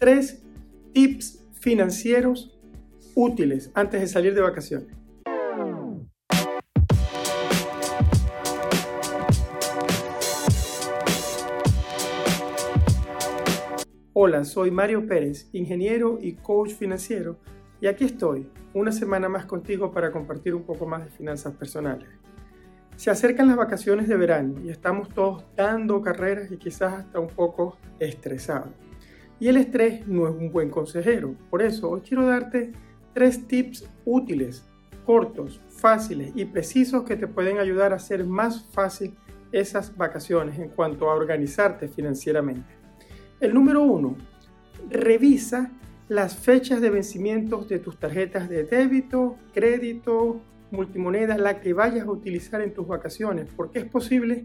tres 0.00 0.42
tips 0.94 1.44
financieros 1.60 2.58
útiles 3.14 3.70
antes 3.74 4.00
de 4.00 4.06
salir 4.06 4.34
de 4.34 4.40
vacaciones. 4.40 4.88
Hola, 14.14 14.44
soy 14.44 14.70
Mario 14.70 15.06
Pérez, 15.06 15.50
ingeniero 15.52 16.18
y 16.18 16.32
coach 16.32 16.70
financiero, 16.70 17.38
y 17.82 17.86
aquí 17.86 18.06
estoy, 18.06 18.48
una 18.72 18.92
semana 18.92 19.28
más 19.28 19.44
contigo 19.44 19.92
para 19.92 20.10
compartir 20.10 20.54
un 20.54 20.62
poco 20.62 20.86
más 20.86 21.04
de 21.04 21.10
finanzas 21.10 21.54
personales. 21.56 22.08
Se 22.96 23.10
acercan 23.10 23.48
las 23.48 23.56
vacaciones 23.58 24.08
de 24.08 24.16
verano 24.16 24.62
y 24.64 24.70
estamos 24.70 25.10
todos 25.10 25.44
dando 25.54 26.00
carreras 26.00 26.50
y 26.50 26.56
quizás 26.56 26.94
hasta 26.94 27.20
un 27.20 27.28
poco 27.28 27.76
estresados. 27.98 28.70
Y 29.40 29.48
el 29.48 29.56
estrés 29.56 30.06
no 30.06 30.28
es 30.28 30.34
un 30.34 30.52
buen 30.52 30.68
consejero. 30.68 31.34
Por 31.48 31.62
eso 31.62 31.88
hoy 31.88 32.02
quiero 32.02 32.26
darte 32.26 32.72
tres 33.14 33.48
tips 33.48 33.88
útiles, 34.04 34.64
cortos, 35.06 35.60
fáciles 35.70 36.30
y 36.34 36.44
precisos 36.44 37.04
que 37.04 37.16
te 37.16 37.26
pueden 37.26 37.58
ayudar 37.58 37.92
a 37.92 37.96
hacer 37.96 38.24
más 38.24 38.64
fácil 38.70 39.14
esas 39.50 39.96
vacaciones 39.96 40.58
en 40.58 40.68
cuanto 40.68 41.10
a 41.10 41.14
organizarte 41.14 41.88
financieramente. 41.88 42.68
El 43.40 43.54
número 43.54 43.82
uno, 43.82 44.16
revisa 44.90 45.72
las 46.08 46.36
fechas 46.36 46.80
de 46.80 46.90
vencimiento 46.90 47.64
de 47.64 47.78
tus 47.78 47.98
tarjetas 47.98 48.48
de 48.48 48.64
débito, 48.64 49.36
crédito, 49.54 50.40
multimoneda, 50.70 51.38
la 51.38 51.60
que 51.60 51.72
vayas 51.72 52.06
a 52.06 52.10
utilizar 52.10 52.60
en 52.60 52.74
tus 52.74 52.86
vacaciones, 52.86 53.48
porque 53.56 53.80
es 53.80 53.84
posible 53.86 54.44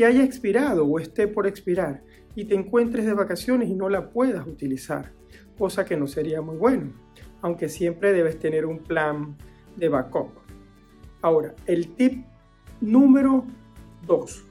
haya 0.00 0.24
expirado 0.24 0.86
o 0.86 0.98
esté 0.98 1.28
por 1.28 1.46
expirar 1.46 2.02
y 2.34 2.46
te 2.46 2.54
encuentres 2.54 3.04
de 3.04 3.14
vacaciones 3.14 3.68
y 3.68 3.74
no 3.74 3.88
la 3.88 4.10
puedas 4.10 4.46
utilizar, 4.46 5.12
cosa 5.58 5.84
que 5.84 5.96
no 5.96 6.06
sería 6.06 6.40
muy 6.40 6.56
bueno, 6.56 6.92
aunque 7.42 7.68
siempre 7.68 8.12
debes 8.12 8.38
tener 8.38 8.66
un 8.66 8.78
plan 8.78 9.36
de 9.76 9.88
backup. 9.88 10.30
Ahora, 11.20 11.54
el 11.66 11.94
tip 11.94 12.24
número 12.80 13.44
2. 14.06 14.44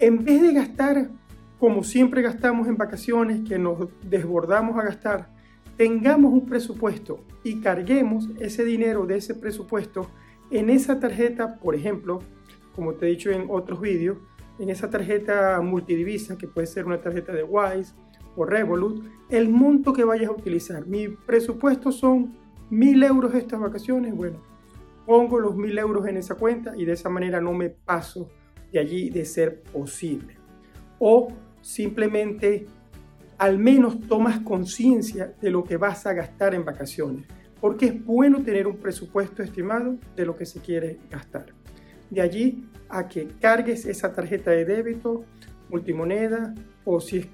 En 0.00 0.24
vez 0.24 0.42
de 0.42 0.52
gastar 0.52 1.10
como 1.58 1.82
siempre 1.82 2.22
gastamos 2.22 2.68
en 2.68 2.76
vacaciones, 2.76 3.40
que 3.48 3.58
nos 3.58 3.88
desbordamos 4.08 4.78
a 4.78 4.84
gastar, 4.84 5.28
tengamos 5.76 6.32
un 6.32 6.46
presupuesto 6.46 7.24
y 7.42 7.60
carguemos 7.60 8.28
ese 8.38 8.64
dinero 8.64 9.06
de 9.06 9.16
ese 9.16 9.34
presupuesto 9.34 10.08
en 10.50 10.70
esa 10.70 11.00
tarjeta, 11.00 11.58
por 11.58 11.74
ejemplo, 11.74 12.20
como 12.78 12.94
te 12.94 13.06
he 13.06 13.08
dicho 13.08 13.32
en 13.32 13.46
otros 13.50 13.80
vídeos, 13.80 14.18
en 14.60 14.70
esa 14.70 14.88
tarjeta 14.88 15.60
multidivisa, 15.60 16.38
que 16.38 16.46
puede 16.46 16.68
ser 16.68 16.86
una 16.86 17.00
tarjeta 17.00 17.32
de 17.32 17.42
Wise 17.42 17.92
o 18.36 18.44
Revolut, 18.44 19.04
el 19.30 19.48
monto 19.48 19.92
que 19.92 20.04
vayas 20.04 20.28
a 20.28 20.32
utilizar. 20.32 20.86
Mi 20.86 21.08
presupuesto 21.08 21.90
son 21.90 22.36
mil 22.70 23.02
euros 23.02 23.34
estas 23.34 23.58
vacaciones. 23.58 24.14
Bueno, 24.14 24.40
pongo 25.04 25.40
los 25.40 25.56
mil 25.56 25.76
euros 25.76 26.06
en 26.06 26.18
esa 26.18 26.36
cuenta 26.36 26.76
y 26.76 26.84
de 26.84 26.92
esa 26.92 27.08
manera 27.08 27.40
no 27.40 27.52
me 27.52 27.68
paso 27.68 28.30
de 28.70 28.78
allí 28.78 29.10
de 29.10 29.24
ser 29.24 29.60
posible. 29.64 30.36
O 31.00 31.32
simplemente 31.60 32.66
al 33.38 33.58
menos 33.58 34.02
tomas 34.02 34.38
conciencia 34.38 35.34
de 35.40 35.50
lo 35.50 35.64
que 35.64 35.76
vas 35.78 36.06
a 36.06 36.12
gastar 36.12 36.54
en 36.54 36.64
vacaciones, 36.64 37.26
porque 37.60 37.86
es 37.86 38.04
bueno 38.04 38.40
tener 38.44 38.68
un 38.68 38.76
presupuesto 38.76 39.42
estimado 39.42 39.96
de 40.14 40.24
lo 40.24 40.36
que 40.36 40.46
se 40.46 40.60
quiere 40.60 41.00
gastar. 41.10 41.58
De 42.10 42.20
allí 42.20 42.64
a 42.88 43.08
que 43.08 43.28
cargues 43.40 43.84
esa 43.86 44.12
tarjeta 44.12 44.50
de 44.50 44.64
débito, 44.64 45.24
multimoneda 45.68 46.54
o 46.84 47.00
si, 47.00 47.30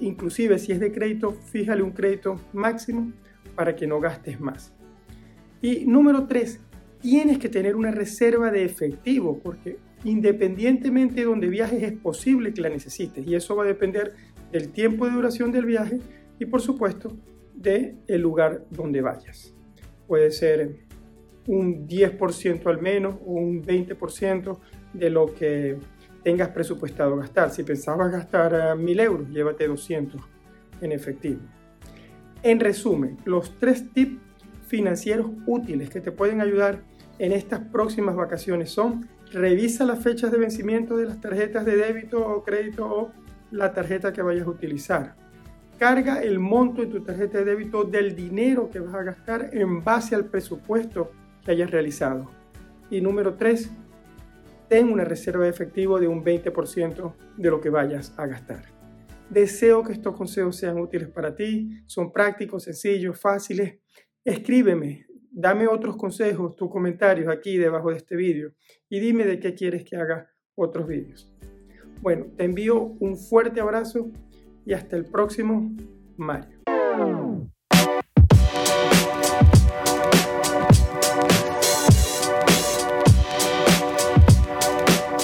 inclusive 0.00 0.58
si 0.58 0.72
es 0.72 0.80
de 0.80 0.92
crédito, 0.92 1.32
fíjale 1.32 1.82
un 1.82 1.90
crédito 1.90 2.40
máximo 2.52 3.12
para 3.54 3.74
que 3.74 3.86
no 3.86 4.00
gastes 4.00 4.40
más. 4.40 4.72
Y 5.60 5.86
número 5.86 6.26
tres, 6.26 6.60
tienes 7.00 7.38
que 7.38 7.48
tener 7.48 7.74
una 7.74 7.90
reserva 7.90 8.50
de 8.50 8.64
efectivo 8.64 9.40
porque 9.42 9.78
independientemente 10.04 11.16
de 11.16 11.24
donde 11.24 11.48
viajes 11.48 11.82
es 11.82 11.92
posible 11.92 12.52
que 12.52 12.60
la 12.60 12.68
necesites 12.68 13.26
y 13.26 13.34
eso 13.34 13.56
va 13.56 13.64
a 13.64 13.66
depender 13.66 14.14
del 14.52 14.70
tiempo 14.70 15.06
de 15.06 15.12
duración 15.12 15.50
del 15.50 15.66
viaje 15.66 15.98
y 16.38 16.46
por 16.46 16.60
supuesto 16.60 17.16
del 17.54 17.96
el 18.06 18.20
lugar 18.20 18.64
donde 18.70 19.00
vayas. 19.00 19.54
Puede 20.06 20.30
ser 20.30 20.85
un 21.46 21.86
10% 21.86 22.66
al 22.66 22.80
menos 22.80 23.16
o 23.24 23.32
un 23.32 23.62
20% 23.62 24.58
de 24.92 25.10
lo 25.10 25.34
que 25.34 25.78
tengas 26.22 26.48
presupuestado 26.48 27.16
gastar. 27.16 27.50
Si 27.50 27.62
pensabas 27.62 28.10
gastar 28.10 28.76
mil 28.76 28.98
euros, 29.00 29.28
llévate 29.28 29.66
200 29.66 30.20
en 30.80 30.92
efectivo. 30.92 31.40
En 32.42 32.60
resumen, 32.60 33.18
los 33.24 33.58
tres 33.58 33.92
tips 33.92 34.20
financieros 34.66 35.30
útiles 35.46 35.90
que 35.90 36.00
te 36.00 36.12
pueden 36.12 36.40
ayudar 36.40 36.82
en 37.18 37.32
estas 37.32 37.60
próximas 37.60 38.14
vacaciones 38.14 38.70
son 38.70 39.08
revisa 39.32 39.84
las 39.84 40.02
fechas 40.02 40.30
de 40.30 40.38
vencimiento 40.38 40.96
de 40.96 41.06
las 41.06 41.20
tarjetas 41.20 41.64
de 41.64 41.76
débito 41.76 42.26
o 42.26 42.44
crédito 42.44 42.86
o 42.86 43.12
la 43.50 43.72
tarjeta 43.72 44.12
que 44.12 44.22
vayas 44.22 44.46
a 44.46 44.50
utilizar. 44.50 45.14
Carga 45.78 46.22
el 46.22 46.38
monto 46.38 46.82
de 46.82 46.88
tu 46.88 47.00
tarjeta 47.02 47.38
de 47.38 47.44
débito 47.44 47.84
del 47.84 48.16
dinero 48.16 48.70
que 48.70 48.80
vas 48.80 48.94
a 48.94 49.02
gastar 49.02 49.50
en 49.52 49.84
base 49.84 50.14
al 50.14 50.24
presupuesto 50.24 51.12
que 51.46 51.52
hayas 51.52 51.70
realizado. 51.70 52.30
Y 52.90 53.00
número 53.00 53.36
3, 53.36 53.70
ten 54.68 54.92
una 54.92 55.04
reserva 55.04 55.44
de 55.44 55.50
efectivo 55.50 55.98
de 55.98 56.08
un 56.08 56.22
20% 56.22 57.14
de 57.38 57.50
lo 57.50 57.62
que 57.62 57.70
vayas 57.70 58.12
a 58.18 58.26
gastar. 58.26 58.66
Deseo 59.30 59.82
que 59.82 59.92
estos 59.92 60.14
consejos 60.14 60.56
sean 60.56 60.78
útiles 60.78 61.08
para 61.08 61.34
ti, 61.34 61.82
son 61.86 62.12
prácticos, 62.12 62.64
sencillos, 62.64 63.18
fáciles. 63.18 63.78
Escríbeme, 64.22 65.06
Dame 65.38 65.68
otros 65.68 65.98
consejos, 65.98 66.56
tus 66.56 66.70
comentarios 66.70 67.28
aquí 67.28 67.58
debajo 67.58 67.90
de 67.90 67.98
este 67.98 68.16
vídeo 68.16 68.54
y 68.88 69.00
dime 69.00 69.26
de 69.26 69.38
qué 69.38 69.52
quieres 69.52 69.84
que 69.84 69.94
haga 69.94 70.30
otros 70.54 70.86
vídeos. 70.86 71.30
Bueno, 72.00 72.28
te 72.38 72.44
envío 72.44 72.96
un 73.00 73.18
fuerte 73.18 73.60
abrazo 73.60 74.10
y 74.64 74.72
hasta 74.72 74.96
el 74.96 75.04
próximo, 75.04 75.76
Mario. 76.16 76.58